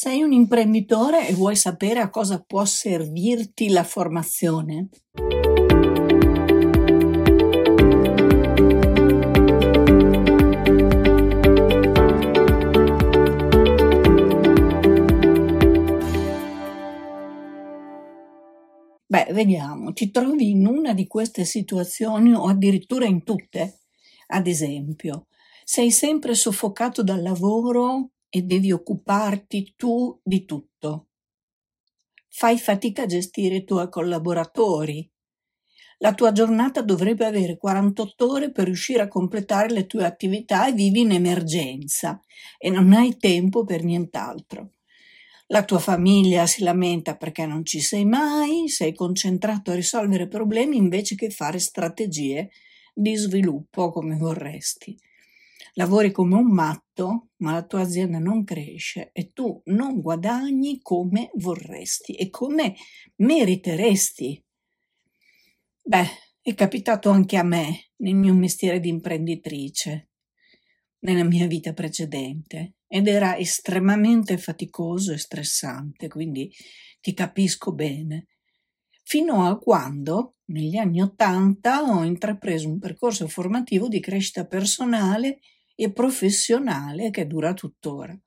Sei 0.00 0.22
un 0.22 0.30
imprenditore 0.30 1.26
e 1.26 1.32
vuoi 1.32 1.56
sapere 1.56 1.98
a 1.98 2.08
cosa 2.08 2.40
può 2.40 2.64
servirti 2.64 3.68
la 3.70 3.82
formazione? 3.82 4.90
Beh, 19.04 19.26
vediamo, 19.32 19.92
ti 19.92 20.12
trovi 20.12 20.50
in 20.50 20.64
una 20.64 20.94
di 20.94 21.08
queste 21.08 21.44
situazioni 21.44 22.32
o 22.32 22.44
addirittura 22.44 23.04
in 23.04 23.24
tutte? 23.24 23.80
Ad 24.28 24.46
esempio, 24.46 25.26
sei 25.64 25.90
sempre 25.90 26.34
soffocato 26.34 27.02
dal 27.02 27.20
lavoro 27.20 28.10
e 28.30 28.42
devi 28.42 28.72
occuparti 28.72 29.74
tu 29.76 30.20
di 30.22 30.44
tutto. 30.44 31.06
Fai 32.28 32.58
fatica 32.58 33.02
a 33.02 33.06
gestire 33.06 33.56
i 33.56 33.64
tuoi 33.64 33.88
collaboratori. 33.88 35.10
La 35.98 36.14
tua 36.14 36.30
giornata 36.30 36.82
dovrebbe 36.82 37.24
avere 37.24 37.56
48 37.56 38.30
ore 38.30 38.52
per 38.52 38.66
riuscire 38.66 39.02
a 39.02 39.08
completare 39.08 39.72
le 39.72 39.86
tue 39.86 40.04
attività 40.04 40.68
e 40.68 40.72
vivi 40.72 41.00
in 41.00 41.12
emergenza 41.12 42.22
e 42.56 42.70
non 42.70 42.92
hai 42.92 43.16
tempo 43.16 43.64
per 43.64 43.82
nient'altro. 43.82 44.74
La 45.48 45.64
tua 45.64 45.78
famiglia 45.78 46.46
si 46.46 46.62
lamenta 46.62 47.16
perché 47.16 47.46
non 47.46 47.64
ci 47.64 47.80
sei 47.80 48.04
mai, 48.04 48.68
sei 48.68 48.94
concentrato 48.94 49.70
a 49.70 49.74
risolvere 49.74 50.28
problemi 50.28 50.76
invece 50.76 51.14
che 51.16 51.30
fare 51.30 51.58
strategie 51.58 52.50
di 52.94 53.16
sviluppo 53.16 53.90
come 53.90 54.16
vorresti 54.16 54.96
lavori 55.78 56.10
come 56.10 56.34
un 56.34 56.50
matto, 56.50 57.28
ma 57.36 57.52
la 57.52 57.64
tua 57.64 57.82
azienda 57.82 58.18
non 58.18 58.42
cresce 58.42 59.10
e 59.12 59.30
tu 59.32 59.62
non 59.66 60.00
guadagni 60.00 60.80
come 60.82 61.30
vorresti 61.34 62.14
e 62.14 62.30
come 62.30 62.74
meriteresti. 63.16 64.44
Beh, 65.80 66.08
è 66.42 66.54
capitato 66.54 67.10
anche 67.10 67.36
a 67.36 67.44
me 67.44 67.90
nel 67.98 68.16
mio 68.16 68.34
mestiere 68.34 68.80
di 68.80 68.88
imprenditrice, 68.88 70.08
nella 71.00 71.22
mia 71.22 71.46
vita 71.46 71.72
precedente, 71.72 72.74
ed 72.88 73.06
era 73.06 73.36
estremamente 73.36 74.36
faticoso 74.36 75.12
e 75.12 75.18
stressante, 75.18 76.08
quindi 76.08 76.52
ti 77.00 77.14
capisco 77.14 77.72
bene. 77.72 78.26
Fino 79.04 79.46
a 79.46 79.56
quando, 79.56 80.38
negli 80.46 80.76
anni 80.76 81.00
Ottanta, 81.00 81.82
ho 81.82 82.02
intrapreso 82.02 82.68
un 82.68 82.80
percorso 82.80 83.28
formativo 83.28 83.86
di 83.86 84.00
crescita 84.00 84.44
personale 84.44 85.38
e 85.80 85.92
professionale 85.92 87.10
che 87.10 87.28
dura 87.28 87.54
tuttora. 87.54 88.18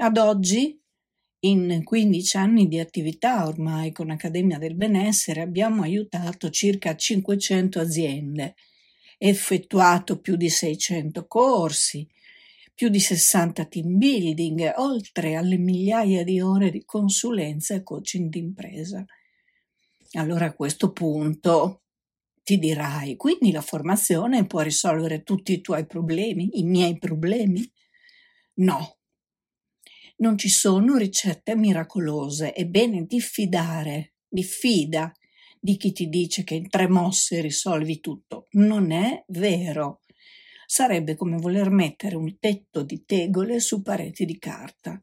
Ad 0.00 0.16
oggi, 0.16 0.76
in 1.40 1.82
15 1.84 2.36
anni 2.36 2.66
di 2.66 2.80
attività 2.80 3.46
ormai 3.46 3.92
con 3.92 4.10
Accademia 4.10 4.58
del 4.58 4.74
Benessere, 4.74 5.40
abbiamo 5.40 5.82
aiutato 5.82 6.50
circa 6.50 6.96
500 6.96 7.78
aziende, 7.78 8.56
effettuato 9.18 10.18
più 10.18 10.34
di 10.34 10.48
600 10.48 11.28
corsi, 11.28 12.04
più 12.74 12.88
di 12.88 12.98
60 12.98 13.64
team 13.66 13.96
building, 13.96 14.72
oltre 14.78 15.36
alle 15.36 15.58
migliaia 15.58 16.24
di 16.24 16.40
ore 16.40 16.72
di 16.72 16.84
consulenza 16.84 17.76
e 17.76 17.84
coaching 17.84 18.30
d'impresa. 18.30 19.04
Allora 20.14 20.46
a 20.46 20.54
questo 20.54 20.90
punto 20.90 21.82
ti 22.48 22.58
dirai, 22.58 23.16
quindi 23.16 23.52
la 23.52 23.60
formazione 23.60 24.46
può 24.46 24.60
risolvere 24.60 25.22
tutti 25.22 25.52
i 25.52 25.60
tuoi 25.60 25.84
problemi, 25.84 26.48
i 26.58 26.62
miei 26.62 26.96
problemi? 26.96 27.70
No. 28.60 28.96
Non 30.16 30.38
ci 30.38 30.48
sono 30.48 30.96
ricette 30.96 31.54
miracolose, 31.54 32.54
è 32.54 32.64
bene 32.64 33.04
diffidare, 33.04 34.14
diffida 34.26 35.12
di 35.60 35.76
chi 35.76 35.92
ti 35.92 36.08
dice 36.08 36.42
che 36.42 36.54
in 36.54 36.70
tre 36.70 36.88
mosse 36.88 37.42
risolvi 37.42 38.00
tutto. 38.00 38.46
Non 38.52 38.92
è 38.92 39.24
vero. 39.28 40.00
Sarebbe 40.64 41.16
come 41.16 41.36
voler 41.36 41.68
mettere 41.68 42.16
un 42.16 42.38
tetto 42.38 42.82
di 42.82 43.04
tegole 43.04 43.60
su 43.60 43.82
pareti 43.82 44.24
di 44.24 44.38
carta. 44.38 44.98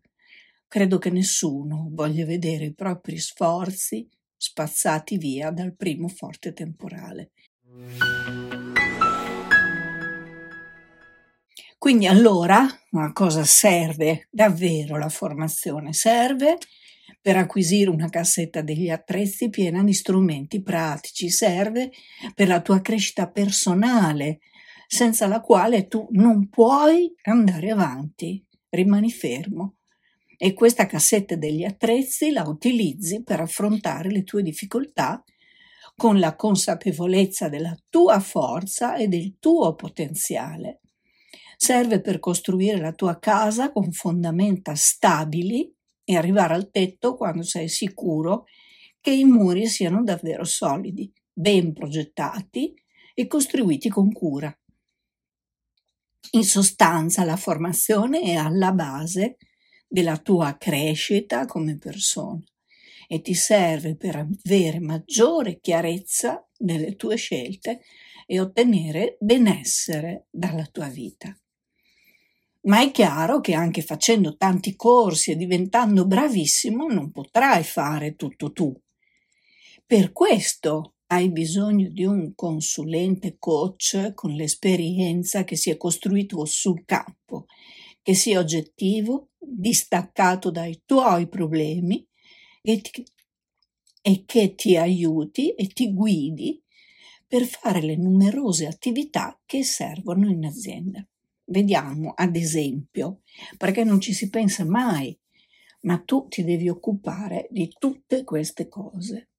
Credo 0.67 0.97
che 0.97 1.11
nessuno 1.11 1.89
voglia 1.91 2.25
vedere 2.25 2.65
i 2.65 2.73
propri 2.73 3.19
sforzi 3.19 4.09
spazzati 4.37 5.17
via 5.17 5.51
dal 5.51 5.75
primo 5.75 6.07
forte 6.07 6.53
temporale. 6.53 7.31
Quindi 11.77 12.07
allora 12.07 12.65
a 12.93 13.13
cosa 13.13 13.43
serve 13.43 14.27
davvero 14.31 14.97
la 14.97 15.09
formazione? 15.09 15.93
Serve 15.93 16.57
per 17.21 17.37
acquisire 17.37 17.89
una 17.89 18.09
cassetta 18.09 18.61
degli 18.61 18.89
attrezzi 18.89 19.49
piena 19.49 19.83
di 19.83 19.93
strumenti 19.93 20.61
pratici, 20.61 21.29
serve 21.29 21.91
per 22.33 22.47
la 22.47 22.61
tua 22.61 22.81
crescita 22.81 23.29
personale, 23.29 24.39
senza 24.87 25.27
la 25.27 25.41
quale 25.41 25.87
tu 25.87 26.07
non 26.11 26.49
puoi 26.49 27.13
andare 27.23 27.69
avanti, 27.69 28.43
rimani 28.69 29.11
fermo. 29.11 29.74
E 30.45 30.53
questa 30.53 30.85
cassetta 30.85 31.35
degli 31.35 31.63
attrezzi 31.63 32.29
la 32.29 32.47
utilizzi 32.47 33.23
per 33.23 33.39
affrontare 33.39 34.11
le 34.11 34.23
tue 34.23 34.43
difficoltà 34.43 35.23
con 35.95 36.19
la 36.19 36.35
consapevolezza 36.35 37.49
della 37.49 37.75
tua 37.89 38.19
forza 38.19 38.95
e 38.95 39.07
del 39.07 39.37
tuo 39.39 39.73
potenziale. 39.73 40.81
Serve 41.57 41.99
per 41.99 42.19
costruire 42.19 42.77
la 42.77 42.91
tua 42.91 43.17
casa 43.17 43.71
con 43.71 43.91
fondamenta 43.91 44.75
stabili 44.75 45.73
e 46.03 46.15
arrivare 46.15 46.53
al 46.53 46.69
tetto 46.69 47.15
quando 47.15 47.41
sei 47.41 47.67
sicuro 47.67 48.45
che 49.01 49.15
i 49.15 49.23
muri 49.23 49.65
siano 49.65 50.03
davvero 50.03 50.43
solidi, 50.43 51.11
ben 51.33 51.73
progettati 51.73 52.71
e 53.15 53.25
costruiti 53.25 53.89
con 53.89 54.11
cura. 54.11 54.55
In 56.33 56.43
sostanza 56.43 57.23
la 57.23 57.35
formazione 57.35 58.21
è 58.21 58.35
alla 58.35 58.73
base 58.73 59.37
della 59.95 60.17
tua 60.17 60.57
crescita 60.57 61.45
come 61.45 61.77
persona 61.77 62.43
e 63.07 63.21
ti 63.21 63.33
serve 63.33 63.95
per 63.95 64.17
avere 64.17 64.81
maggiore 64.81 65.61
chiarezza 65.61 66.45
nelle 66.57 66.97
tue 66.97 67.15
scelte 67.15 67.79
e 68.25 68.41
ottenere 68.41 69.15
benessere 69.21 70.25
dalla 70.29 70.65
tua 70.65 70.89
vita. 70.89 71.33
Ma 72.63 72.81
è 72.81 72.91
chiaro 72.91 73.39
che 73.39 73.53
anche 73.53 73.81
facendo 73.81 74.35
tanti 74.35 74.75
corsi 74.75 75.31
e 75.31 75.37
diventando 75.37 76.05
bravissimo 76.05 76.87
non 76.87 77.11
potrai 77.11 77.63
fare 77.63 78.15
tutto 78.15 78.51
tu. 78.51 78.77
Per 79.85 80.11
questo 80.11 80.95
hai 81.07 81.31
bisogno 81.31 81.87
di 81.87 82.03
un 82.03 82.35
consulente 82.35 83.37
coach 83.39 84.11
con 84.13 84.33
l'esperienza 84.33 85.45
che 85.45 85.55
si 85.55 85.69
è 85.69 85.77
costruito 85.77 86.43
sul 86.43 86.83
campo, 86.83 87.45
che 88.05 88.13
sia 88.13 88.37
oggettivo, 88.37 89.29
distaccato 89.39 90.51
dai 90.51 90.83
tuoi 90.85 91.27
problemi 91.27 92.07
e, 92.61 92.79
ti, 92.79 93.03
e 93.99 94.23
che 94.27 94.53
ti 94.53 94.77
aiuti 94.77 95.55
e 95.55 95.65
ti 95.65 95.91
guidi 95.91 96.61
per 97.27 97.45
fare 97.45 97.81
le 97.81 97.95
numerose 97.95 98.67
attività 98.67 99.41
che 99.43 99.63
servono 99.63 100.29
in 100.29 100.45
azienda. 100.45 101.03
Vediamo, 101.45 102.13
ad 102.15 102.35
esempio, 102.35 103.21
perché 103.57 103.83
non 103.83 103.99
ci 103.99 104.13
si 104.13 104.29
pensa 104.29 104.63
mai, 104.65 105.17
ma 105.81 105.97
tu 105.97 106.27
ti 106.27 106.43
devi 106.43 106.69
occupare 106.69 107.47
di 107.49 107.73
tutte 107.75 108.23
queste 108.23 108.67
cose. 108.67 109.29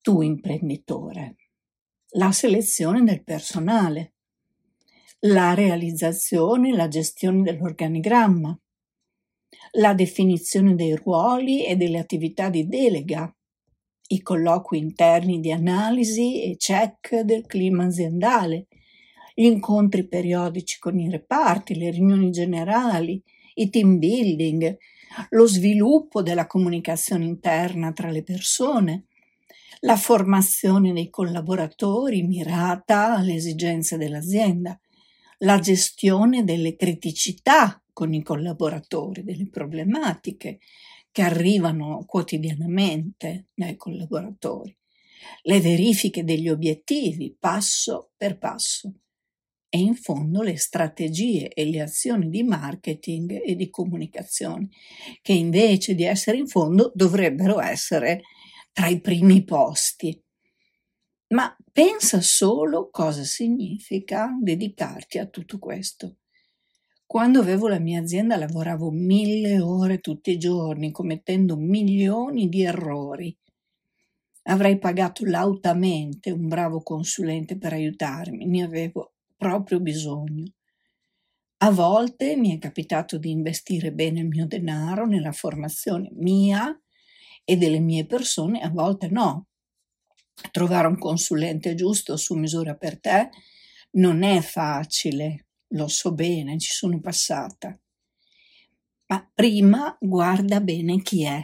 Tu 0.00 0.20
imprenditore, 0.20 1.34
la 2.10 2.30
selezione 2.30 3.02
del 3.02 3.24
personale, 3.24 4.17
la 5.20 5.54
realizzazione 5.54 6.70
e 6.70 6.76
la 6.76 6.88
gestione 6.88 7.42
dell'organigramma, 7.42 8.56
la 9.72 9.94
definizione 9.94 10.74
dei 10.74 10.94
ruoli 10.94 11.64
e 11.64 11.76
delle 11.76 11.98
attività 11.98 12.48
di 12.48 12.66
delega, 12.68 13.32
i 14.10 14.22
colloqui 14.22 14.78
interni 14.78 15.40
di 15.40 15.50
analisi 15.50 16.42
e 16.42 16.56
check 16.56 17.20
del 17.20 17.46
clima 17.46 17.84
aziendale, 17.84 18.68
gli 19.34 19.44
incontri 19.44 20.06
periodici 20.06 20.78
con 20.78 20.98
i 20.98 21.10
reparti, 21.10 21.76
le 21.76 21.90
riunioni 21.90 22.30
generali, 22.30 23.22
i 23.54 23.70
team 23.70 23.98
building, 23.98 24.76
lo 25.30 25.46
sviluppo 25.46 26.22
della 26.22 26.46
comunicazione 26.46 27.24
interna 27.24 27.92
tra 27.92 28.10
le 28.10 28.22
persone, 28.22 29.06
la 29.80 29.96
formazione 29.96 30.92
dei 30.92 31.08
collaboratori 31.10 32.22
mirata 32.22 33.16
alle 33.16 33.34
esigenze 33.34 33.96
dell'azienda, 33.96 34.78
la 35.38 35.58
gestione 35.58 36.44
delle 36.44 36.76
criticità 36.76 37.82
con 37.92 38.12
i 38.14 38.22
collaboratori, 38.22 39.22
delle 39.22 39.48
problematiche 39.48 40.58
che 41.10 41.22
arrivano 41.22 42.04
quotidianamente 42.06 43.48
dai 43.54 43.76
collaboratori, 43.76 44.76
le 45.42 45.60
verifiche 45.60 46.24
degli 46.24 46.48
obiettivi 46.48 47.36
passo 47.38 48.12
per 48.16 48.38
passo, 48.38 48.92
e 49.70 49.78
in 49.78 49.94
fondo 49.94 50.42
le 50.42 50.56
strategie 50.56 51.48
e 51.48 51.64
le 51.66 51.82
azioni 51.82 52.30
di 52.30 52.42
marketing 52.42 53.42
e 53.44 53.54
di 53.54 53.68
comunicazione, 53.68 54.68
che 55.20 55.32
invece 55.32 55.94
di 55.94 56.04
essere 56.04 56.38
in 56.38 56.46
fondo 56.46 56.90
dovrebbero 56.94 57.60
essere 57.60 58.22
tra 58.72 58.88
i 58.88 59.00
primi 59.00 59.44
posti. 59.44 60.18
Ma 61.28 61.54
pensa 61.72 62.20
solo 62.22 62.88
cosa 62.90 63.22
significa 63.22 64.34
dedicarti 64.40 65.18
a 65.18 65.26
tutto 65.26 65.58
questo. 65.58 66.16
Quando 67.04 67.40
avevo 67.40 67.68
la 67.68 67.78
mia 67.78 68.00
azienda 68.00 68.36
lavoravo 68.36 68.90
mille 68.90 69.60
ore 69.60 70.00
tutti 70.00 70.30
i 70.30 70.38
giorni, 70.38 70.90
commettendo 70.90 71.56
milioni 71.56 72.48
di 72.48 72.62
errori. 72.62 73.36
Avrei 74.44 74.78
pagato 74.78 75.26
lautamente 75.26 76.30
un 76.30 76.48
bravo 76.48 76.82
consulente 76.82 77.58
per 77.58 77.74
aiutarmi, 77.74 78.46
ne 78.46 78.62
avevo 78.62 79.12
proprio 79.36 79.80
bisogno. 79.80 80.50
A 81.58 81.70
volte 81.70 82.36
mi 82.36 82.56
è 82.56 82.58
capitato 82.58 83.18
di 83.18 83.30
investire 83.30 83.92
bene 83.92 84.20
il 84.20 84.28
mio 84.28 84.46
denaro 84.46 85.04
nella 85.06 85.32
formazione 85.32 86.08
mia 86.14 86.74
e 87.44 87.56
delle 87.56 87.80
mie 87.80 88.06
persone, 88.06 88.60
a 88.60 88.70
volte 88.70 89.08
no. 89.08 89.47
Trovare 90.50 90.86
un 90.86 90.98
consulente 90.98 91.74
giusto 91.74 92.16
su 92.16 92.34
misura 92.34 92.74
per 92.74 93.00
te 93.00 93.30
non 93.92 94.22
è 94.22 94.40
facile, 94.40 95.46
lo 95.68 95.88
so 95.88 96.12
bene, 96.12 96.58
ci 96.58 96.70
sono 96.70 97.00
passata. 97.00 97.78
Ma 99.06 99.30
prima 99.34 99.96
guarda 99.98 100.60
bene 100.60 101.00
chi 101.00 101.24
è, 101.24 101.40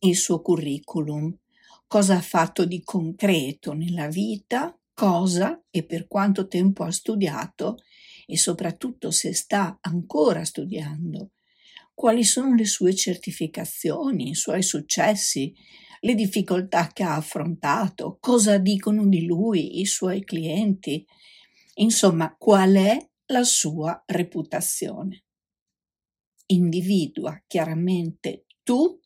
il 0.00 0.16
suo 0.16 0.40
curriculum, 0.42 1.34
cosa 1.86 2.16
ha 2.16 2.20
fatto 2.20 2.64
di 2.64 2.82
concreto 2.82 3.72
nella 3.72 4.08
vita, 4.08 4.76
cosa 4.92 5.62
e 5.70 5.84
per 5.84 6.06
quanto 6.06 6.46
tempo 6.46 6.84
ha 6.84 6.90
studiato 6.90 7.78
e 8.26 8.36
soprattutto 8.36 9.10
se 9.10 9.34
sta 9.34 9.78
ancora 9.80 10.44
studiando, 10.44 11.30
quali 11.94 12.24
sono 12.24 12.54
le 12.54 12.66
sue 12.66 12.94
certificazioni, 12.94 14.30
i 14.30 14.34
suoi 14.34 14.62
successi, 14.62 15.54
le 16.04 16.14
difficoltà 16.14 16.88
che 16.88 17.02
ha 17.02 17.16
affrontato, 17.16 18.18
cosa 18.20 18.58
dicono 18.58 19.06
di 19.06 19.24
lui 19.24 19.80
i 19.80 19.86
suoi 19.86 20.22
clienti, 20.22 21.04
insomma 21.76 22.34
qual 22.36 22.74
è 22.74 23.10
la 23.26 23.42
sua 23.42 24.02
reputazione. 24.06 25.24
Individua 26.46 27.42
chiaramente 27.46 28.44
tu 28.62 29.00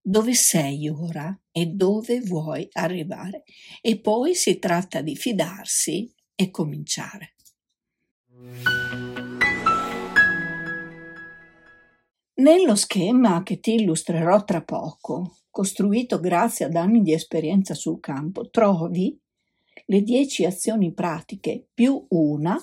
dove 0.00 0.34
sei 0.34 0.88
ora 0.88 1.36
e 1.50 1.66
dove 1.66 2.20
vuoi 2.20 2.68
arrivare. 2.72 3.42
E 3.80 3.98
poi 3.98 4.36
si 4.36 4.60
tratta 4.60 5.00
di 5.00 5.16
fidarsi 5.16 6.14
e 6.36 6.50
cominciare. 6.52 7.34
Nello 12.34 12.76
schema 12.76 13.42
che 13.42 13.58
ti 13.58 13.74
illustrerò 13.74 14.44
tra 14.44 14.62
poco, 14.62 15.38
costruito 15.56 16.20
grazie 16.20 16.66
ad 16.66 16.74
anni 16.74 17.00
di 17.00 17.14
esperienza 17.14 17.72
sul 17.72 17.98
campo, 17.98 18.50
trovi 18.50 19.18
le 19.86 20.02
10 20.02 20.44
azioni 20.44 20.92
pratiche 20.92 21.68
più 21.72 22.04
una 22.10 22.62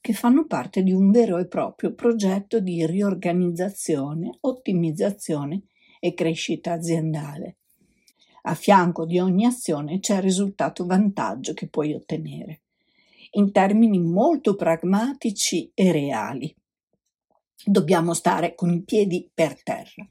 che 0.00 0.14
fanno 0.14 0.46
parte 0.46 0.82
di 0.82 0.90
un 0.90 1.10
vero 1.10 1.36
e 1.36 1.46
proprio 1.46 1.92
progetto 1.92 2.58
di 2.58 2.86
riorganizzazione, 2.86 4.38
ottimizzazione 4.40 5.64
e 6.00 6.14
crescita 6.14 6.72
aziendale. 6.72 7.58
A 8.44 8.54
fianco 8.54 9.04
di 9.04 9.18
ogni 9.18 9.44
azione 9.44 10.00
c'è 10.00 10.16
il 10.16 10.22
risultato 10.22 10.86
vantaggio 10.86 11.52
che 11.52 11.68
puoi 11.68 11.92
ottenere, 11.92 12.62
in 13.32 13.52
termini 13.52 13.98
molto 13.98 14.54
pragmatici 14.54 15.70
e 15.74 15.92
reali. 15.92 16.56
Dobbiamo 17.62 18.14
stare 18.14 18.54
con 18.54 18.72
i 18.72 18.82
piedi 18.82 19.30
per 19.30 19.62
terra. 19.62 20.08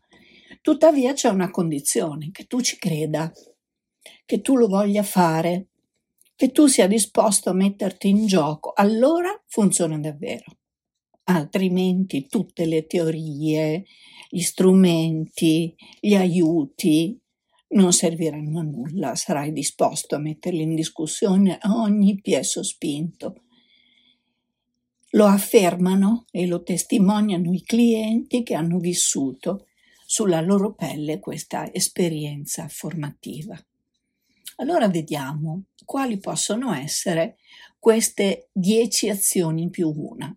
Tuttavia 0.61 1.13
c'è 1.13 1.29
una 1.29 1.51
condizione, 1.51 2.31
che 2.31 2.45
tu 2.45 2.61
ci 2.61 2.77
creda, 2.77 3.31
che 4.25 4.41
tu 4.41 4.55
lo 4.55 4.67
voglia 4.67 5.03
fare, 5.03 5.67
che 6.35 6.51
tu 6.51 6.67
sia 6.67 6.87
disposto 6.87 7.49
a 7.49 7.53
metterti 7.53 8.09
in 8.09 8.25
gioco, 8.25 8.71
allora 8.73 9.29
funziona 9.47 9.97
davvero. 9.99 10.45
Altrimenti 11.25 12.27
tutte 12.27 12.65
le 12.65 12.87
teorie, 12.87 13.85
gli 14.29 14.41
strumenti, 14.41 15.75
gli 15.99 16.15
aiuti 16.15 17.19
non 17.69 17.93
serviranno 17.93 18.59
a 18.59 18.63
nulla, 18.63 19.15
sarai 19.15 19.51
disposto 19.51 20.15
a 20.15 20.19
metterli 20.19 20.61
in 20.61 20.75
discussione 20.75 21.57
a 21.59 21.75
ogni 21.75 22.19
piè 22.19 22.41
sospinto. 22.41 23.43
Lo 25.11 25.25
affermano 25.25 26.25
e 26.31 26.47
lo 26.47 26.63
testimoniano 26.63 27.51
i 27.51 27.61
clienti 27.63 28.43
che 28.43 28.55
hanno 28.55 28.79
vissuto 28.79 29.65
sulla 30.11 30.41
loro 30.41 30.73
pelle 30.73 31.19
questa 31.19 31.71
esperienza 31.71 32.67
formativa. 32.67 33.55
Allora 34.55 34.89
vediamo 34.89 35.65
quali 35.85 36.17
possono 36.17 36.73
essere 36.73 37.37
queste 37.77 38.49
dieci 38.51 39.07
azioni 39.07 39.69
più 39.69 39.87
una 39.95 40.35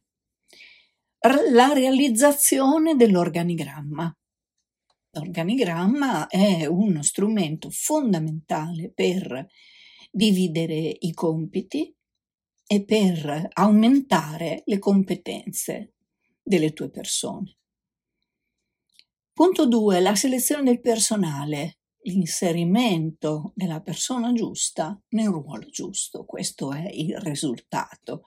la 1.52 1.72
realizzazione 1.72 2.96
dell'organigramma. 2.96 4.14
L'organigramma 5.12 6.26
è 6.26 6.66
uno 6.66 7.02
strumento 7.02 7.70
fondamentale 7.70 8.90
per 8.92 9.46
dividere 10.10 10.96
i 10.98 11.14
compiti 11.14 11.94
e 12.66 12.84
per 12.84 13.48
aumentare 13.54 14.62
le 14.66 14.78
competenze 14.78 15.94
delle 16.42 16.74
tue 16.74 16.90
persone. 16.90 17.56
Punto 19.34 19.66
2. 19.66 20.00
La 20.00 20.14
selezione 20.14 20.62
del 20.62 20.82
personale, 20.82 21.78
l'inserimento 22.02 23.52
della 23.54 23.80
persona 23.80 24.30
giusta 24.34 25.00
nel 25.10 25.28
ruolo 25.28 25.70
giusto. 25.70 26.26
Questo 26.26 26.70
è 26.70 26.86
il 26.92 27.16
risultato 27.16 28.24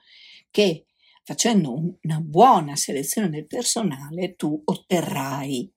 che 0.50 0.86
facendo 1.22 1.98
una 2.02 2.20
buona 2.20 2.74
selezione 2.74 3.30
del 3.30 3.46
personale, 3.46 4.34
tu 4.34 4.60
otterrai 4.64 5.72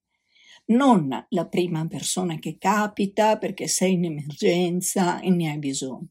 non 0.69 1.27
la 1.29 1.47
prima 1.47 1.85
persona 1.85 2.39
che 2.39 2.57
capita 2.57 3.37
perché 3.37 3.67
sei 3.67 3.93
in 3.93 4.05
emergenza 4.05 5.19
e 5.19 5.29
ne 5.29 5.51
hai 5.51 5.59
bisogno, 5.59 6.09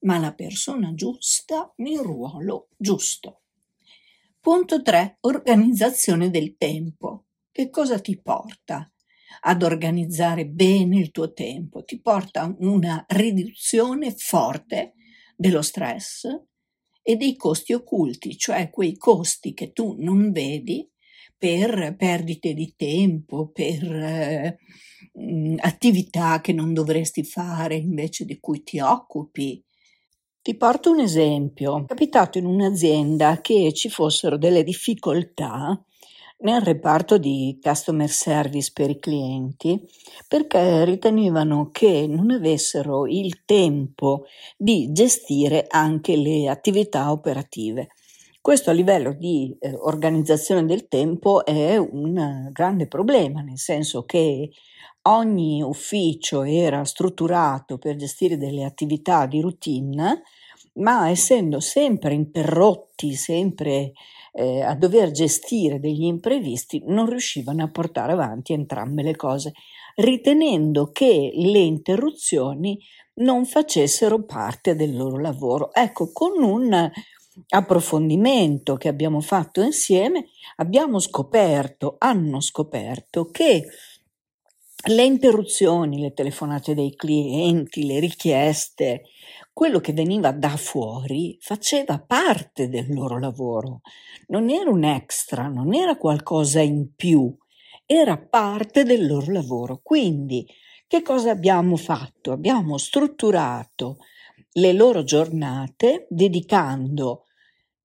ma 0.00 0.18
la 0.18 0.34
persona 0.34 0.92
giusta 0.92 1.72
nel 1.76 2.00
ruolo 2.00 2.68
giusto. 2.76 3.40
Punto 4.38 4.82
3. 4.82 5.16
Organizzazione 5.20 6.28
del 6.28 6.56
tempo. 6.58 7.24
Che 7.60 7.68
cosa 7.68 8.00
ti 8.00 8.18
porta 8.18 8.90
ad 9.42 9.62
organizzare 9.62 10.46
bene 10.46 10.98
il 10.98 11.10
tuo 11.10 11.34
tempo? 11.34 11.84
Ti 11.84 12.00
porta 12.00 12.56
una 12.60 13.04
riduzione 13.06 14.14
forte 14.16 14.94
dello 15.36 15.60
stress, 15.60 16.24
e 17.02 17.16
dei 17.16 17.36
costi 17.36 17.74
occulti, 17.74 18.38
cioè 18.38 18.70
quei 18.70 18.96
costi 18.96 19.52
che 19.52 19.72
tu 19.72 19.94
non 19.98 20.32
vedi 20.32 20.90
per 21.36 21.96
perdite 21.98 22.54
di 22.54 22.72
tempo, 22.74 23.50
per 23.50 23.84
eh, 23.92 24.58
attività 25.58 26.40
che 26.40 26.54
non 26.54 26.72
dovresti 26.72 27.24
fare 27.24 27.74
invece 27.74 28.24
di 28.24 28.40
cui 28.40 28.62
ti 28.62 28.80
occupi. 28.80 29.62
Ti 30.40 30.56
porto 30.56 30.92
un 30.92 31.00
esempio. 31.00 31.82
È 31.82 31.84
capitato 31.84 32.38
in 32.38 32.46
un'azienda 32.46 33.42
che 33.42 33.74
ci 33.74 33.90
fossero 33.90 34.38
delle 34.38 34.62
difficoltà 34.62 35.78
nel 36.40 36.60
reparto 36.62 37.18
di 37.18 37.58
customer 37.60 38.08
service 38.08 38.70
per 38.72 38.90
i 38.90 38.98
clienti 38.98 39.78
perché 40.26 40.84
ritenevano 40.84 41.70
che 41.70 42.06
non 42.08 42.30
avessero 42.30 43.06
il 43.06 43.44
tempo 43.44 44.24
di 44.56 44.92
gestire 44.92 45.66
anche 45.68 46.16
le 46.16 46.48
attività 46.48 47.10
operative. 47.10 47.88
Questo 48.40 48.70
a 48.70 48.72
livello 48.72 49.12
di 49.12 49.54
eh, 49.58 49.74
organizzazione 49.74 50.64
del 50.64 50.88
tempo 50.88 51.44
è 51.44 51.76
un 51.76 52.48
grande 52.52 52.86
problema, 52.86 53.42
nel 53.42 53.58
senso 53.58 54.04
che 54.04 54.50
ogni 55.02 55.62
ufficio 55.62 56.42
era 56.42 56.84
strutturato 56.84 57.76
per 57.76 57.96
gestire 57.96 58.38
delle 58.38 58.64
attività 58.64 59.26
di 59.26 59.40
routine, 59.42 60.22
ma 60.74 61.10
essendo 61.10 61.60
sempre 61.60 62.14
interrotti, 62.14 63.12
sempre 63.12 63.92
eh, 64.32 64.62
a 64.62 64.74
dover 64.74 65.10
gestire 65.10 65.80
degli 65.80 66.04
imprevisti, 66.04 66.82
non 66.86 67.08
riuscivano 67.08 67.62
a 67.64 67.70
portare 67.70 68.12
avanti 68.12 68.52
entrambe 68.52 69.02
le 69.02 69.16
cose, 69.16 69.52
ritenendo 69.96 70.90
che 70.90 71.32
le 71.34 71.58
interruzioni 71.58 72.78
non 73.14 73.44
facessero 73.44 74.24
parte 74.24 74.74
del 74.74 74.96
loro 74.96 75.18
lavoro. 75.18 75.72
Ecco, 75.72 76.10
con 76.12 76.42
un 76.42 76.90
approfondimento 77.48 78.76
che 78.76 78.88
abbiamo 78.88 79.20
fatto 79.20 79.62
insieme, 79.62 80.26
abbiamo 80.56 80.98
scoperto, 80.98 81.96
hanno 81.98 82.40
scoperto 82.40 83.30
che 83.30 83.66
le 84.88 85.02
interruzioni, 85.02 86.00
le 86.00 86.14
telefonate 86.14 86.74
dei 86.74 86.94
clienti, 86.94 87.84
le 87.84 88.00
richieste, 88.00 89.02
quello 89.52 89.80
che 89.80 89.92
veniva 89.92 90.32
da 90.32 90.56
fuori 90.56 91.36
faceva 91.40 91.98
parte 91.98 92.68
del 92.68 92.92
loro 92.92 93.18
lavoro, 93.18 93.80
non 94.28 94.48
era 94.48 94.70
un 94.70 94.84
extra, 94.84 95.48
non 95.48 95.74
era 95.74 95.96
qualcosa 95.96 96.60
in 96.60 96.94
più, 96.94 97.36
era 97.84 98.16
parte 98.18 98.84
del 98.84 99.06
loro 99.06 99.32
lavoro. 99.32 99.80
Quindi 99.82 100.46
che 100.86 101.02
cosa 101.02 101.30
abbiamo 101.30 101.76
fatto? 101.76 102.32
Abbiamo 102.32 102.78
strutturato 102.78 103.98
le 104.52 104.72
loro 104.72 105.04
giornate 105.04 106.06
dedicando 106.08 107.26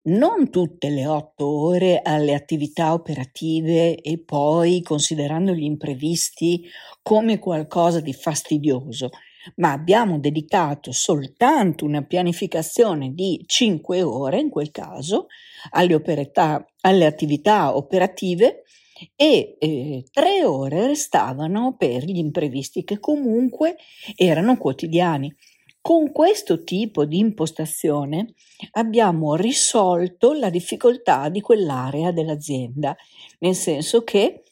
non 0.06 0.50
tutte 0.50 0.90
le 0.90 1.06
otto 1.06 1.47
ore 1.47 2.00
alle 2.02 2.35
attività 2.35 2.92
operative 2.92 3.97
e 3.97 4.18
poi 4.18 4.83
considerando 4.83 5.52
gli 5.52 5.62
imprevisti 5.62 6.68
come 7.02 7.38
qualcosa 7.38 8.00
di 8.00 8.12
fastidioso, 8.12 9.11
ma 9.56 9.72
abbiamo 9.72 10.18
dedicato 10.18 10.92
soltanto 10.92 11.84
una 11.84 12.02
pianificazione 12.02 13.12
di 13.14 13.42
cinque 13.46 14.02
ore 14.02 14.40
in 14.40 14.50
quel 14.50 14.70
caso 14.70 15.26
alle, 15.70 15.94
operetà, 15.94 16.64
alle 16.80 17.06
attività 17.06 17.76
operative 17.76 18.62
e 19.16 19.56
eh, 19.58 20.04
ore 20.44 20.86
restavano 20.86 21.74
per 21.76 22.04
gli 22.04 22.18
imprevisti 22.18 22.84
che 22.84 22.98
comunque 22.98 23.76
erano 24.14 24.56
quotidiani. 24.56 25.34
Con 25.80 26.12
questo 26.12 26.64
tipo 26.64 27.04
di 27.04 27.18
impostazione 27.18 28.32
abbiamo 28.72 29.34
risolto 29.34 30.32
la 30.32 30.48
difficoltà 30.48 31.28
di 31.28 31.42
quell'area 31.42 32.10
dell'azienda, 32.10 32.96
nel 33.40 33.54
senso 33.54 34.02
che 34.02 34.43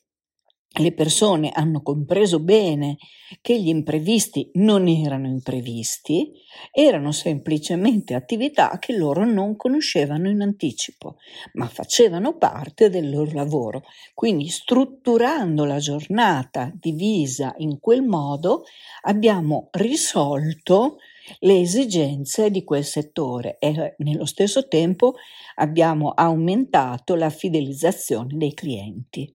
le 0.80 0.92
persone 0.94 1.50
hanno 1.50 1.82
compreso 1.82 2.40
bene 2.40 2.96
che 3.42 3.60
gli 3.60 3.68
imprevisti 3.68 4.50
non 4.54 4.88
erano 4.88 5.26
imprevisti, 5.26 6.32
erano 6.70 7.12
semplicemente 7.12 8.14
attività 8.14 8.78
che 8.78 8.96
loro 8.96 9.24
non 9.24 9.56
conoscevano 9.56 10.30
in 10.30 10.40
anticipo, 10.40 11.16
ma 11.54 11.66
facevano 11.66 12.38
parte 12.38 12.88
del 12.88 13.10
loro 13.10 13.32
lavoro. 13.32 13.82
Quindi 14.14 14.48
strutturando 14.48 15.64
la 15.64 15.78
giornata 15.78 16.70
divisa 16.74 17.54
in 17.58 17.78
quel 17.78 18.02
modo 18.02 18.64
abbiamo 19.02 19.68
risolto 19.72 20.96
le 21.40 21.60
esigenze 21.60 22.50
di 22.50 22.64
quel 22.64 22.84
settore 22.84 23.56
e 23.58 23.94
nello 23.98 24.24
stesso 24.24 24.66
tempo 24.68 25.14
abbiamo 25.56 26.10
aumentato 26.10 27.14
la 27.14 27.30
fidelizzazione 27.30 28.36
dei 28.36 28.54
clienti. 28.54 29.32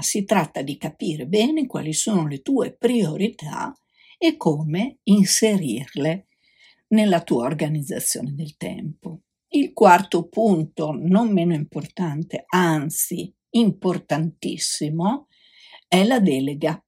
Si 0.00 0.24
tratta 0.24 0.62
di 0.62 0.76
capire 0.76 1.26
bene 1.26 1.66
quali 1.66 1.92
sono 1.92 2.26
le 2.26 2.40
tue 2.40 2.74
priorità 2.74 3.76
e 4.18 4.36
come 4.36 4.98
inserirle 5.04 6.26
nella 6.88 7.22
tua 7.22 7.44
organizzazione 7.44 8.34
del 8.34 8.56
tempo. 8.56 9.20
Il 9.48 9.72
quarto 9.72 10.28
punto, 10.28 10.92
non 10.92 11.32
meno 11.32 11.54
importante, 11.54 12.44
anzi 12.48 13.34
importantissimo, 13.50 15.26
è 15.86 16.04
la 16.04 16.20
delega. 16.20 16.82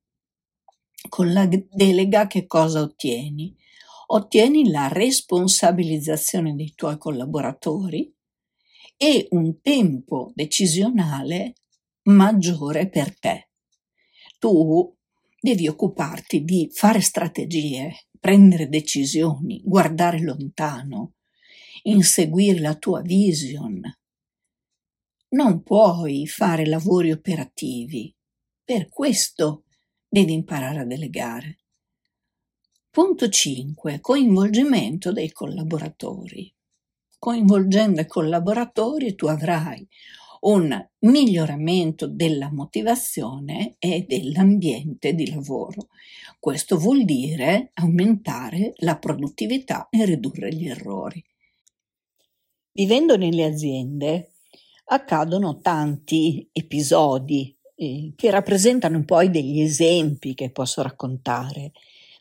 Con 1.09 1.33
la 1.33 1.47
delega 1.47 2.27
che 2.27 2.47
cosa 2.47 2.81
ottieni? 2.81 3.55
Ottieni 4.07 4.71
la 4.71 4.89
responsabilizzazione 4.89 6.55
dei 6.55 6.73
tuoi 6.75 6.97
collaboratori 6.97 8.15
e 8.97 9.27
un 9.31 9.61
tempo 9.61 10.33
decisionale 10.35 11.55
maggiore 12.05 12.89
per 12.89 13.19
te. 13.19 13.49
Tu 14.39 14.97
devi 15.41 15.69
occuparti 15.69 16.45
di 16.45 16.69
fare 16.73 17.01
strategie, 17.01 18.07
prendere 18.19 18.69
decisioni, 18.69 19.63
guardare 19.65 20.21
lontano, 20.21 21.15
inseguire 21.83 22.61
la 22.61 22.75
tua 22.77 23.01
vision. 23.01 23.81
Non 25.29 25.63
puoi 25.63 26.27
fare 26.27 26.67
lavori 26.67 27.11
operativi, 27.11 28.15
per 28.65 28.89
questo 28.89 29.65
devi 30.09 30.33
imparare 30.33 30.81
a 30.81 30.85
delegare. 30.85 31.59
Punto 32.91 33.29
5. 33.29 33.99
Coinvolgimento 34.01 35.13
dei 35.13 35.33
collaboratori. 35.33 36.55
Coinvolgendo 37.19 38.01
i 38.03 38.07
collaboratori 38.07 39.15
tu 39.15 39.27
avrai 39.27 39.87
un 40.45 40.89
miglioramento 41.01 42.07
della 42.07 42.51
motivazione 42.51 43.77
e 43.79 44.05
dell'ambiente 44.07 45.15
di 45.15 45.31
lavoro. 45.31 45.89
Questo 46.39 46.77
vuol 46.77 47.05
dire 47.05 47.71
aumentare 47.75 48.73
la 48.77 48.99
produttività 48.99 49.89
e 49.91 50.05
ridurre 50.05 50.53
gli 50.53 50.69
errori. 50.69 51.23
Vivendo 52.73 53.17
nelle 53.17 53.45
aziende 53.45 54.33
accadono 54.87 55.61
tanti 55.61 56.49
episodi 56.53 57.57
eh, 57.77 58.13
che 58.15 58.31
rappresentano 58.31 59.03
poi 59.05 59.31
degli 59.31 59.61
esempi 59.61 60.35
che 60.35 60.51
posso 60.51 60.83
raccontare, 60.83 61.73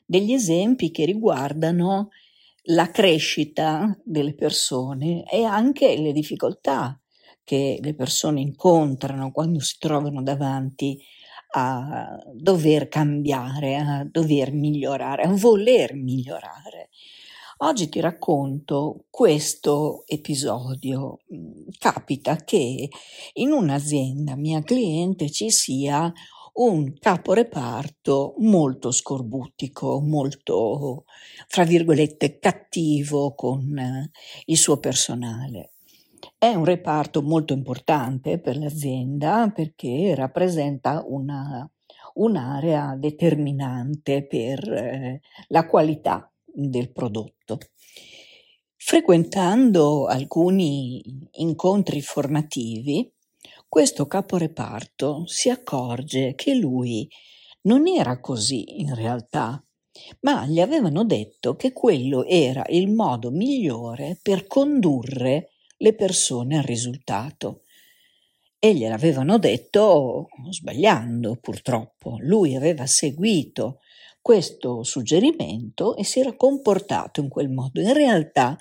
degli 0.06 0.32
esempi 0.32 0.92
che 0.92 1.06
riguardano 1.06 2.10
la 2.68 2.90
crescita 2.90 4.00
delle 4.06 4.34
persone 4.34 5.30
e 5.30 5.44
anche 5.44 5.98
le 5.98 6.14
difficoltà 6.14 6.98
che 7.44 7.80
le 7.82 7.94
persone 7.94 8.42
incontrano 8.42 9.32
quando 9.32 9.60
si 9.60 9.76
trovano 9.80 10.22
davanti 10.22 11.00
a 11.56 12.18
dover 12.34 12.88
cambiare, 12.88 13.76
a 13.76 14.08
dover 14.10 14.52
migliorare, 14.52 15.24
a 15.24 15.34
voler 15.34 15.94
migliorare. 15.94 16.90
Oggi 17.58 17.88
ti 17.88 18.00
racconto 18.00 19.06
questo 19.10 20.04
episodio. 20.08 21.20
Capita 21.78 22.36
che 22.38 22.90
in 23.34 23.52
un'azienda 23.52 24.36
mia 24.36 24.62
cliente 24.64 25.30
ci 25.30 25.50
sia 25.50 26.12
un 26.54 26.94
caporeparto 27.00 28.36
molto 28.40 28.92
scorbutico, 28.92 30.02
molto, 30.02 31.06
fra 31.48 31.64
virgolette, 31.64 32.40
cattivo 32.40 33.34
con 33.34 34.12
il 34.46 34.58
suo 34.58 34.78
personale. 34.78 35.73
È 36.44 36.54
un 36.54 36.66
reparto 36.66 37.22
molto 37.22 37.54
importante 37.54 38.38
per 38.38 38.58
l'azienda 38.58 39.50
perché 39.56 40.14
rappresenta 40.14 41.02
una, 41.08 41.66
un'area 42.16 42.98
determinante 42.98 44.28
per 44.28 44.60
eh, 44.70 45.22
la 45.48 45.66
qualità 45.66 46.30
del 46.44 46.92
prodotto. 46.92 47.60
Frequentando 48.76 50.06
alcuni 50.06 51.02
incontri 51.36 52.02
formativi, 52.02 53.10
questo 53.70 54.06
caporeparto 54.06 55.24
si 55.26 55.50
accorge 55.50 56.36
che 56.36 56.56
lui 56.56 57.10
non 57.62 57.88
era 57.88 58.20
così 58.20 58.82
in 58.82 58.94
realtà, 58.94 59.64
ma 60.20 60.46
gli 60.46 60.60
avevano 60.60 61.06
detto 61.06 61.56
che 61.56 61.72
quello 61.72 62.26
era 62.26 62.66
il 62.68 62.92
modo 62.92 63.32
migliore 63.32 64.20
per 64.22 64.46
condurre 64.46 65.48
le 65.84 65.94
persone 65.94 66.58
al 66.58 66.64
risultato. 66.64 67.62
E 68.58 68.74
gliel'avevano 68.74 69.38
detto 69.38 70.30
sbagliando, 70.50 71.38
purtroppo. 71.42 72.16
Lui 72.22 72.56
aveva 72.56 72.86
seguito 72.86 73.80
questo 74.22 74.84
suggerimento 74.84 75.98
e 75.98 76.06
si 76.06 76.22
era 76.22 76.34
comportato 76.34 77.20
in 77.20 77.28
quel 77.28 77.50
modo. 77.50 77.82
In 77.82 77.92
realtà 77.92 78.56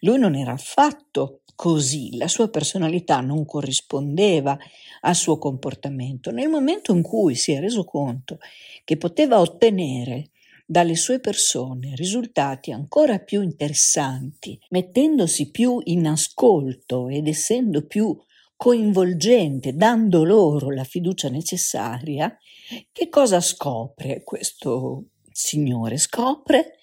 lui 0.00 0.18
non 0.18 0.34
era 0.34 0.52
affatto 0.52 1.42
così, 1.54 2.16
la 2.16 2.26
sua 2.26 2.48
personalità 2.48 3.20
non 3.20 3.46
corrispondeva 3.46 4.58
al 5.02 5.14
suo 5.14 5.38
comportamento. 5.38 6.32
Nel 6.32 6.48
momento 6.48 6.92
in 6.92 7.02
cui 7.02 7.36
si 7.36 7.52
è 7.52 7.60
reso 7.60 7.84
conto 7.84 8.38
che 8.82 8.96
poteva 8.96 9.38
ottenere 9.38 10.30
dalle 10.66 10.96
sue 10.96 11.20
persone 11.20 11.94
risultati 11.94 12.72
ancora 12.72 13.20
più 13.20 13.40
interessanti, 13.40 14.58
mettendosi 14.70 15.50
più 15.50 15.80
in 15.84 16.08
ascolto 16.08 17.08
ed 17.08 17.28
essendo 17.28 17.86
più 17.86 18.14
coinvolgente, 18.56 19.74
dando 19.74 20.24
loro 20.24 20.70
la 20.70 20.84
fiducia 20.84 21.28
necessaria, 21.28 22.36
che 22.90 23.08
cosa 23.08 23.40
scopre 23.40 24.24
questo 24.24 25.10
signore? 25.30 25.98
Scopre 25.98 26.78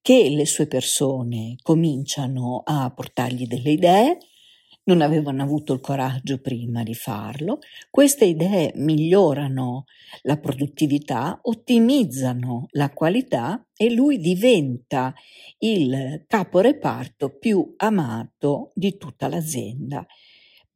che 0.00 0.28
le 0.30 0.46
sue 0.46 0.68
persone 0.68 1.56
cominciano 1.62 2.62
a 2.64 2.92
portargli 2.94 3.46
delle 3.46 3.72
idee, 3.72 4.18
non 4.86 5.00
avevano 5.00 5.42
avuto 5.42 5.72
il 5.72 5.80
coraggio 5.80 6.38
prima 6.40 6.82
di 6.82 6.94
farlo. 6.94 7.58
Queste 7.90 8.24
idee 8.24 8.72
migliorano 8.76 9.84
la 10.22 10.38
produttività, 10.38 11.38
ottimizzano 11.42 12.66
la 12.70 12.90
qualità 12.92 13.66
e 13.76 13.92
lui 13.92 14.18
diventa 14.18 15.12
il 15.58 16.24
caporeparto 16.26 17.36
più 17.36 17.74
amato 17.76 18.72
di 18.74 18.96
tutta 18.96 19.28
l'azienda. 19.28 20.06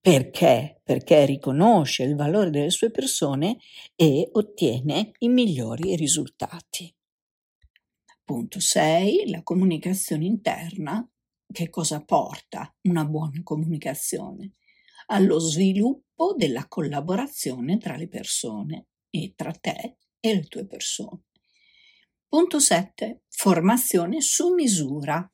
Perché? 0.01 0.81
Perché 0.83 1.27
riconosce 1.27 2.03
il 2.03 2.17
valore 2.17 2.51
delle 2.51 2.71
sue 2.71 2.91
persone 2.91 3.59
e 3.95 4.29
ottiene 4.33 5.13
i 5.19 5.29
migliori 5.29 5.95
risultati. 5.95 6.93
Punto 8.25 8.61
6. 8.61 9.29
La 9.29 9.43
comunicazione 9.43 10.25
interna. 10.25 11.07
Che 11.53 11.69
cosa 11.69 12.01
porta 12.05 12.73
una 12.83 13.05
buona 13.05 13.43
comunicazione? 13.43 14.53
Allo 15.07 15.41
sviluppo 15.41 16.33
della 16.37 16.69
collaborazione 16.69 17.77
tra 17.77 17.97
le 17.97 18.07
persone 18.07 18.87
e 19.11 19.33
tra 19.35 19.51
te 19.51 19.97
e 20.21 20.35
le 20.35 20.45
tue 20.45 20.65
persone. 20.65 21.25
Punto 22.29 22.61
7. 22.61 23.23
Formazione 23.29 24.21
su 24.21 24.55
misura. 24.55 25.29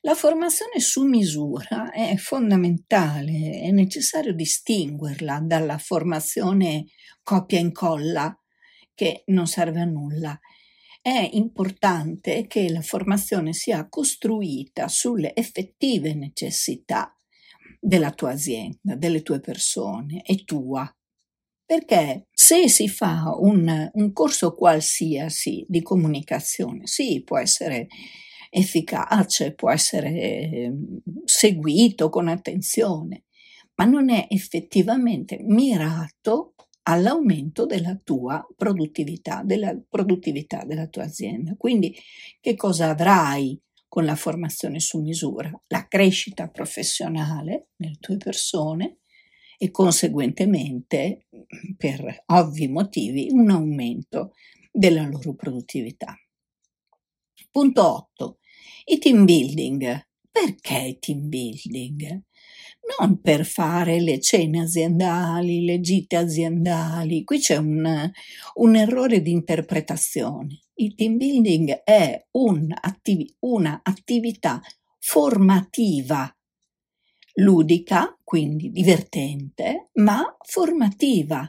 La 0.00 0.16
formazione 0.16 0.80
su 0.80 1.04
misura 1.04 1.92
è 1.92 2.16
fondamentale, 2.16 3.60
è 3.60 3.70
necessario 3.70 4.34
distinguerla 4.34 5.38
dalla 5.44 5.78
formazione 5.78 6.86
copia 7.22 7.58
e 7.58 7.62
incolla 7.62 8.36
che 8.94 9.22
non 9.26 9.46
serve 9.46 9.80
a 9.80 9.84
nulla. 9.84 10.36
È 11.06 11.28
importante 11.34 12.46
che 12.46 12.70
la 12.70 12.80
formazione 12.80 13.52
sia 13.52 13.86
costruita 13.90 14.88
sulle 14.88 15.34
effettive 15.34 16.14
necessità 16.14 17.14
della 17.78 18.10
tua 18.10 18.30
azienda, 18.30 18.96
delle 18.96 19.20
tue 19.20 19.38
persone 19.38 20.22
e 20.22 20.44
tua. 20.44 20.90
Perché 21.62 22.28
se 22.30 22.70
si 22.70 22.88
fa 22.88 23.36
un, 23.38 23.90
un 23.92 24.12
corso 24.14 24.54
qualsiasi 24.54 25.66
di 25.68 25.82
comunicazione, 25.82 26.86
sì, 26.86 27.22
può 27.22 27.36
essere 27.36 27.86
efficace, 28.48 29.52
può 29.52 29.70
essere 29.70 30.08
ehm, 30.08 31.00
seguito 31.24 32.08
con 32.08 32.28
attenzione, 32.28 33.24
ma 33.74 33.84
non 33.84 34.08
è 34.08 34.26
effettivamente 34.30 35.36
mirato 35.42 36.54
all'aumento 36.84 37.66
della 37.66 37.98
tua 38.02 38.46
produttività, 38.56 39.42
della 39.44 39.78
produttività 39.88 40.64
della 40.64 40.86
tua 40.86 41.04
azienda. 41.04 41.54
Quindi 41.56 41.94
che 42.40 42.54
cosa 42.54 42.90
avrai 42.90 43.58
con 43.88 44.04
la 44.04 44.16
formazione 44.16 44.80
su 44.80 45.00
misura? 45.00 45.50
La 45.68 45.86
crescita 45.86 46.48
professionale 46.48 47.68
nelle 47.76 47.98
tue 48.00 48.16
persone 48.16 48.98
e 49.56 49.70
conseguentemente, 49.70 51.26
per 51.76 52.24
ovvi 52.26 52.68
motivi, 52.68 53.28
un 53.30 53.50
aumento 53.50 54.32
della 54.70 55.06
loro 55.06 55.34
produttività. 55.34 56.14
Punto 57.50 57.82
8. 57.82 58.38
I 58.86 58.98
team 58.98 59.24
building. 59.24 60.06
Perché 60.30 60.98
team 60.98 61.28
building? 61.28 62.22
Non 62.86 63.20
per 63.20 63.44
fare 63.46 64.00
le 64.00 64.20
cene 64.20 64.60
aziendali, 64.62 65.64
le 65.64 65.80
gite 65.80 66.16
aziendali, 66.16 67.24
qui 67.24 67.38
c'è 67.38 67.56
un, 67.56 68.10
un 68.54 68.76
errore 68.76 69.22
di 69.22 69.30
interpretazione. 69.30 70.60
Il 70.74 70.94
team 70.94 71.16
building 71.16 71.82
è 71.82 72.26
un'attiv- 72.32 73.36
una 73.40 73.80
attività 73.82 74.60
formativa, 74.98 76.34
ludica, 77.34 78.18
quindi 78.22 78.70
divertente, 78.70 79.90
ma 79.94 80.36
formativa. 80.40 81.48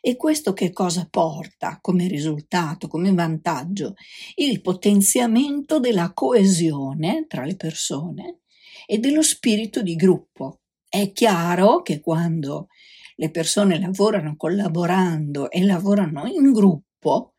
E 0.00 0.16
questo 0.16 0.52
che 0.52 0.72
cosa 0.72 1.06
porta 1.08 1.78
come 1.80 2.08
risultato, 2.08 2.88
come 2.88 3.12
vantaggio? 3.12 3.94
Il 4.34 4.60
potenziamento 4.60 5.78
della 5.78 6.12
coesione 6.12 7.26
tra 7.28 7.44
le 7.44 7.56
persone 7.56 8.40
e 8.86 8.98
dello 8.98 9.22
spirito 9.22 9.80
di 9.80 9.94
gruppo. 9.94 10.61
È 10.94 11.10
chiaro 11.12 11.80
che 11.80 12.00
quando 12.00 12.68
le 13.16 13.30
persone 13.30 13.80
lavorano 13.80 14.36
collaborando 14.36 15.50
e 15.50 15.64
lavorano 15.64 16.26
in 16.26 16.52
gruppo, 16.52 17.36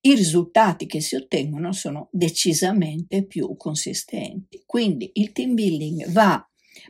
i 0.00 0.16
risultati 0.16 0.86
che 0.86 1.00
si 1.00 1.14
ottengono 1.14 1.70
sono 1.70 2.08
decisamente 2.10 3.24
più 3.24 3.56
consistenti. 3.56 4.64
Quindi 4.66 5.12
il 5.14 5.30
team 5.30 5.54
building 5.54 6.10
va 6.10 6.44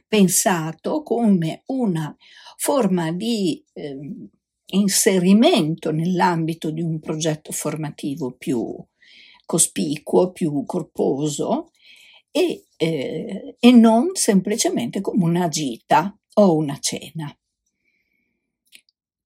pensato 0.06 1.02
come 1.02 1.64
una 1.66 2.16
forma 2.56 3.12
di 3.12 3.62
eh, 3.74 3.98
inserimento 4.64 5.90
nell'ambito 5.90 6.70
di 6.70 6.80
un 6.80 7.00
progetto 7.00 7.52
formativo 7.52 8.32
più 8.32 8.74
cospicuo, 9.44 10.32
più 10.32 10.64
corposo 10.64 11.70
e, 12.38 12.66
eh, 12.76 13.56
e 13.58 13.70
non 13.72 14.10
semplicemente 14.14 15.00
come 15.00 15.24
una 15.24 15.48
gita 15.48 16.16
o 16.34 16.54
una 16.54 16.78
cena, 16.78 17.36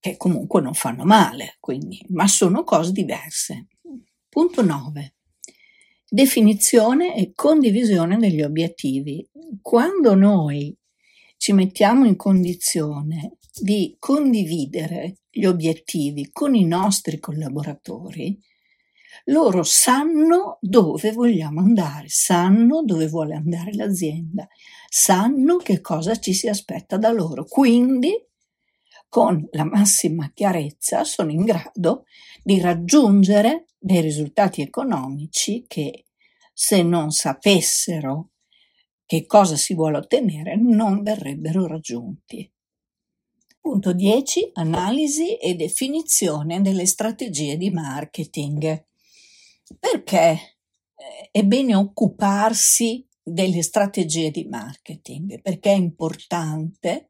che 0.00 0.16
comunque 0.16 0.62
non 0.62 0.72
fanno 0.72 1.04
male, 1.04 1.56
quindi, 1.60 2.02
ma 2.08 2.26
sono 2.26 2.64
cose 2.64 2.92
diverse. 2.92 3.68
Punto 4.28 4.62
9. 4.62 5.14
Definizione 6.08 7.14
e 7.14 7.32
condivisione 7.34 8.16
degli 8.16 8.42
obiettivi. 8.42 9.28
Quando 9.60 10.14
noi 10.14 10.74
ci 11.36 11.52
mettiamo 11.52 12.06
in 12.06 12.16
condizione 12.16 13.36
di 13.60 13.94
condividere 13.98 15.18
gli 15.30 15.44
obiettivi 15.44 16.30
con 16.32 16.54
i 16.54 16.64
nostri 16.64 17.18
collaboratori, 17.18 18.40
loro 19.26 19.62
sanno 19.62 20.58
dove 20.60 21.12
vogliamo 21.12 21.60
andare, 21.60 22.08
sanno 22.08 22.82
dove 22.82 23.06
vuole 23.06 23.34
andare 23.34 23.72
l'azienda, 23.74 24.48
sanno 24.88 25.56
che 25.56 25.80
cosa 25.80 26.18
ci 26.18 26.32
si 26.32 26.48
aspetta 26.48 26.96
da 26.96 27.10
loro. 27.10 27.44
Quindi, 27.44 28.12
con 29.08 29.46
la 29.52 29.64
massima 29.64 30.30
chiarezza, 30.32 31.04
sono 31.04 31.30
in 31.30 31.44
grado 31.44 32.04
di 32.42 32.60
raggiungere 32.60 33.66
dei 33.78 34.00
risultati 34.00 34.62
economici 34.62 35.64
che, 35.66 36.04
se 36.52 36.82
non 36.82 37.10
sapessero 37.10 38.30
che 39.04 39.26
cosa 39.26 39.56
si 39.56 39.74
vuole 39.74 39.98
ottenere, 39.98 40.56
non 40.56 41.02
verrebbero 41.02 41.66
raggiunti. 41.66 42.50
Punto 43.60 43.92
10. 43.92 44.50
Analisi 44.54 45.36
e 45.36 45.54
definizione 45.54 46.60
delle 46.62 46.86
strategie 46.86 47.56
di 47.56 47.70
marketing. 47.70 48.84
Perché 49.78 50.56
eh, 50.94 51.28
è 51.30 51.42
bene 51.44 51.74
occuparsi 51.74 53.06
delle 53.22 53.62
strategie 53.62 54.30
di 54.30 54.44
marketing? 54.44 55.40
Perché 55.40 55.72
è 55.72 55.76
importante 55.76 57.08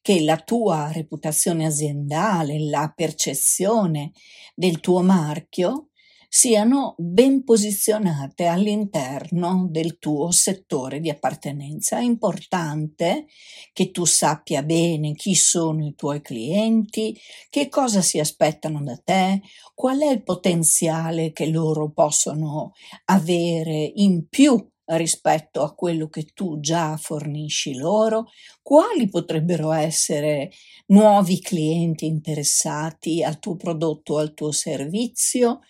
che 0.00 0.20
la 0.20 0.36
tua 0.36 0.92
reputazione 0.92 1.64
aziendale, 1.64 2.58
la 2.58 2.92
percezione 2.94 4.12
del 4.54 4.80
tuo 4.80 5.02
marchio 5.02 5.88
siano 6.36 6.96
ben 6.98 7.44
posizionate 7.44 8.46
all'interno 8.46 9.68
del 9.70 9.98
tuo 10.00 10.32
settore 10.32 10.98
di 10.98 11.08
appartenenza. 11.08 11.98
È 11.98 12.02
importante 12.02 13.26
che 13.72 13.92
tu 13.92 14.04
sappia 14.04 14.64
bene 14.64 15.14
chi 15.14 15.36
sono 15.36 15.86
i 15.86 15.94
tuoi 15.94 16.20
clienti, 16.20 17.16
che 17.48 17.68
cosa 17.68 18.02
si 18.02 18.18
aspettano 18.18 18.82
da 18.82 18.96
te, 18.96 19.42
qual 19.74 20.00
è 20.00 20.10
il 20.10 20.24
potenziale 20.24 21.30
che 21.30 21.46
loro 21.46 21.92
possono 21.92 22.72
avere 23.04 23.92
in 23.94 24.26
più 24.28 24.58
rispetto 24.86 25.62
a 25.62 25.72
quello 25.72 26.08
che 26.08 26.24
tu 26.34 26.58
già 26.58 26.96
fornisci 26.96 27.76
loro, 27.76 28.26
quali 28.60 29.08
potrebbero 29.08 29.70
essere 29.70 30.50
nuovi 30.86 31.40
clienti 31.40 32.06
interessati 32.06 33.22
al 33.22 33.38
tuo 33.38 33.54
prodotto 33.54 34.14
o 34.14 34.18
al 34.18 34.34
tuo 34.34 34.50
servizio 34.50 35.60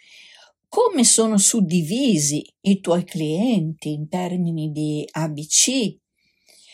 come 0.75 1.05
sono 1.05 1.39
suddivisi 1.39 2.45
i 2.63 2.81
tuoi 2.81 3.05
clienti 3.05 3.93
in 3.93 4.09
termini 4.09 4.73
di 4.73 5.09
ABC 5.09 5.97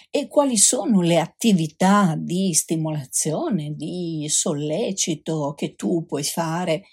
e 0.09 0.27
quali 0.27 0.57
sono 0.57 1.03
le 1.03 1.19
attività 1.19 2.15
di 2.17 2.55
stimolazione, 2.55 3.75
di 3.75 4.25
sollecito 4.31 5.53
che 5.55 5.75
tu 5.75 6.07
puoi 6.07 6.25
fare 6.25 6.85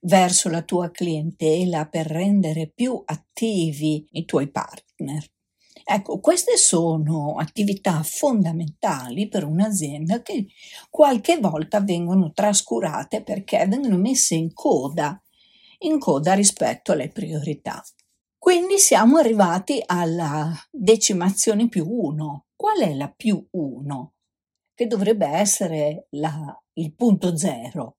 verso 0.00 0.48
la 0.48 0.62
tua 0.62 0.90
clientela 0.90 1.86
per 1.86 2.06
rendere 2.06 2.72
più 2.74 3.00
attivi 3.04 4.04
i 4.10 4.24
tuoi 4.24 4.50
partner. 4.50 5.24
Ecco, 5.84 6.18
queste 6.18 6.56
sono 6.56 7.36
attività 7.36 8.02
fondamentali 8.02 9.28
per 9.28 9.44
un'azienda 9.44 10.22
che 10.22 10.48
qualche 10.90 11.38
volta 11.38 11.80
vengono 11.80 12.32
trascurate 12.32 13.22
perché 13.22 13.64
vengono 13.68 13.96
messe 13.96 14.34
in 14.34 14.52
coda 14.52 15.22
in 15.78 15.98
coda 15.98 16.34
rispetto 16.34 16.92
alle 16.92 17.08
priorità. 17.08 17.82
Quindi 18.38 18.78
siamo 18.78 19.18
arrivati 19.18 19.82
alla 19.84 20.52
decimazione 20.70 21.68
più 21.68 21.86
1. 21.86 22.46
Qual 22.54 22.78
è 22.78 22.94
la 22.94 23.10
più 23.10 23.46
1? 23.50 24.14
Che 24.74 24.86
dovrebbe 24.86 25.26
essere 25.26 26.06
la, 26.10 26.56
il 26.74 26.94
punto 26.94 27.36
zero. 27.36 27.98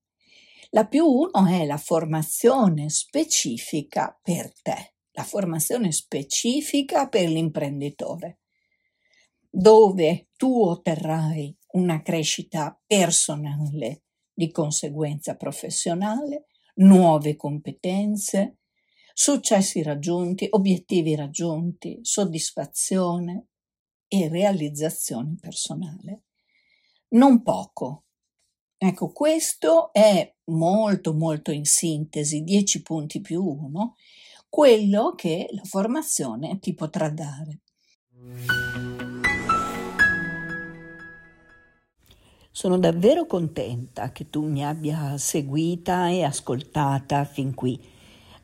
La 0.72 0.86
più 0.86 1.06
1 1.06 1.48
è 1.48 1.66
la 1.66 1.78
formazione 1.78 2.90
specifica 2.90 4.18
per 4.22 4.54
te, 4.62 4.94
la 5.12 5.24
formazione 5.24 5.92
specifica 5.92 7.08
per 7.08 7.28
l'imprenditore, 7.28 8.40
dove 9.50 10.30
tu 10.38 10.62
otterrai 10.62 11.58
una 11.72 12.02
crescita 12.02 12.80
personale, 12.86 14.04
di 14.32 14.52
conseguenza 14.52 15.36
professionale, 15.36 16.46
nuove 16.80 17.36
competenze, 17.36 18.58
successi 19.14 19.82
raggiunti, 19.82 20.48
obiettivi 20.50 21.16
raggiunti, 21.16 22.00
soddisfazione 22.02 23.48
e 24.08 24.28
realizzazione 24.30 25.36
personale. 25.40 26.24
Non 27.10 27.42
poco. 27.44 28.06
Ecco, 28.78 29.12
questo 29.12 29.92
è 29.92 30.36
molto 30.46 31.14
molto 31.14 31.52
in 31.52 31.66
sintesi, 31.66 32.44
10 32.44 32.82
punti 32.82 33.20
più 33.20 33.44
1, 33.44 33.96
quello 34.48 35.14
che 35.16 35.48
la 35.52 35.64
formazione 35.64 36.60
ti 36.60 36.74
potrà 36.74 37.10
dare. 37.10 37.62
Sono 42.60 42.78
davvero 42.78 43.26
contenta 43.26 44.12
che 44.12 44.30
tu 44.30 44.46
mi 44.46 44.66
abbia 44.66 45.18
seguita 45.18 46.10
e 46.10 46.24
ascoltata 46.24 47.24
fin 47.24 47.54
qui 47.54 47.80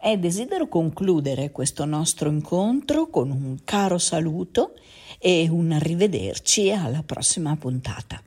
e 0.02 0.18
desidero 0.18 0.70
concludere 0.70 1.52
questo 1.52 1.84
nostro 1.84 2.30
incontro 2.30 3.08
con 3.08 3.30
un 3.30 3.58
caro 3.66 3.98
saluto 3.98 4.76
e 5.20 5.50
un 5.50 5.74
arrivederci 5.74 6.72
alla 6.72 7.04
prossima 7.06 7.58
puntata. 7.58 8.22